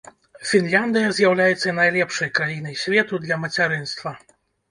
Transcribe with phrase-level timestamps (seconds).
[0.51, 4.17] Фінляндыя з'яўляецца найлепшай краінай свету для мацярынства.